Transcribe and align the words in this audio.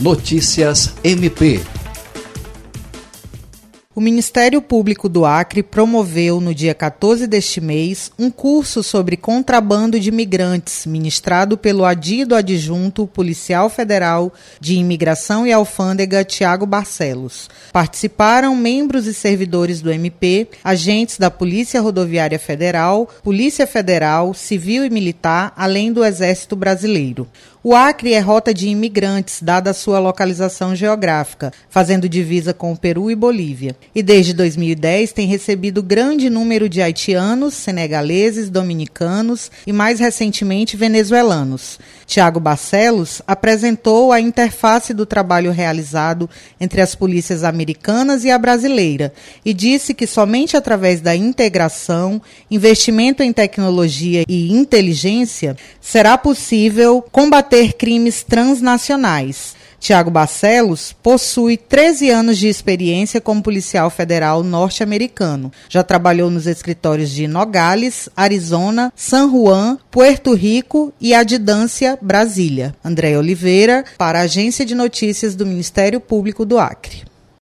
Notícias 0.00 0.94
MP 1.02 1.60
o 3.98 4.00
Ministério 4.00 4.62
Público 4.62 5.08
do 5.08 5.26
Acre 5.26 5.60
promoveu 5.60 6.40
no 6.40 6.54
dia 6.54 6.72
14 6.72 7.26
deste 7.26 7.60
mês 7.60 8.12
um 8.16 8.30
curso 8.30 8.80
sobre 8.80 9.16
contrabando 9.16 9.98
de 9.98 10.10
imigrantes, 10.10 10.86
ministrado 10.86 11.58
pelo 11.58 11.84
adido 11.84 12.36
adjunto 12.36 13.08
policial 13.08 13.68
federal 13.68 14.32
de 14.60 14.76
imigração 14.76 15.44
e 15.44 15.52
alfândega 15.52 16.22
Tiago 16.22 16.64
Barcelos. 16.64 17.50
Participaram 17.72 18.54
membros 18.54 19.04
e 19.08 19.12
servidores 19.12 19.80
do 19.80 19.90
MP, 19.90 20.46
agentes 20.62 21.18
da 21.18 21.28
Polícia 21.28 21.80
Rodoviária 21.80 22.38
Federal, 22.38 23.08
Polícia 23.24 23.66
Federal, 23.66 24.32
Civil 24.32 24.84
e 24.84 24.90
Militar, 24.90 25.52
além 25.56 25.92
do 25.92 26.04
Exército 26.04 26.54
Brasileiro. 26.54 27.26
O 27.60 27.74
Acre 27.74 28.12
é 28.12 28.20
rota 28.20 28.54
de 28.54 28.68
imigrantes, 28.68 29.42
dada 29.42 29.70
a 29.70 29.74
sua 29.74 29.98
localização 29.98 30.76
geográfica, 30.76 31.52
fazendo 31.68 32.08
divisa 32.08 32.54
com 32.54 32.70
o 32.70 32.76
Peru 32.76 33.10
e 33.10 33.16
Bolívia. 33.16 33.74
E 33.92 34.00
desde 34.00 34.32
2010 34.32 35.10
tem 35.10 35.26
recebido 35.26 35.82
grande 35.82 36.30
número 36.30 36.68
de 36.68 36.80
haitianos, 36.80 37.54
senegaleses, 37.54 38.48
dominicanos 38.48 39.50
e 39.66 39.72
mais 39.72 39.98
recentemente 39.98 40.76
venezuelanos. 40.76 41.80
Tiago 42.06 42.38
Barcelos 42.38 43.20
apresentou 43.26 44.12
a 44.12 44.20
interface 44.20 44.94
do 44.94 45.04
trabalho 45.04 45.50
realizado 45.50 46.30
entre 46.60 46.80
as 46.80 46.94
polícias 46.94 47.42
americanas 47.42 48.24
e 48.24 48.30
a 48.30 48.38
brasileira 48.38 49.12
e 49.44 49.52
disse 49.52 49.92
que 49.92 50.06
somente 50.06 50.56
através 50.56 51.00
da 51.00 51.14
integração, 51.14 52.22
investimento 52.48 53.20
em 53.20 53.32
tecnologia 53.32 54.24
e 54.28 54.52
inteligência 54.52 55.56
será 55.80 56.16
possível 56.16 57.04
combater 57.10 57.47
combater 57.48 57.72
crimes 57.72 58.22
transnacionais. 58.22 59.56
Tiago 59.80 60.10
Barcelos 60.10 60.92
possui 60.92 61.56
13 61.56 62.10
anos 62.10 62.36
de 62.36 62.48
experiência 62.48 63.20
como 63.20 63.42
policial 63.42 63.88
federal 63.90 64.42
norte-americano. 64.42 65.50
Já 65.68 65.82
trabalhou 65.82 66.30
nos 66.30 66.46
escritórios 66.46 67.10
de 67.10 67.26
Nogales, 67.26 68.08
Arizona, 68.16 68.92
San 68.94 69.30
Juan, 69.30 69.78
Puerto 69.90 70.34
Rico 70.34 70.92
e 71.00 71.14
Adidância, 71.14 71.96
Brasília. 72.02 72.74
André 72.84 73.16
Oliveira, 73.16 73.84
para 73.96 74.18
a 74.18 74.22
Agência 74.22 74.66
de 74.66 74.74
Notícias 74.74 75.34
do 75.34 75.46
Ministério 75.46 76.00
Público 76.00 76.44
do 76.44 76.58
Acre. 76.58 77.07